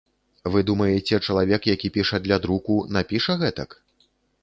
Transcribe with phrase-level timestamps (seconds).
[0.55, 3.81] Вы думаеце, чалавек, які піша для друку, напіша гэтак?